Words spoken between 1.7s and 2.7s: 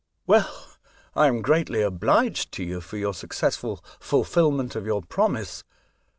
obliged to